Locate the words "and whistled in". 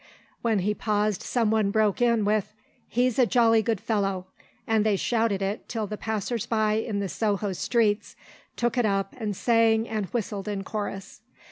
9.87-10.63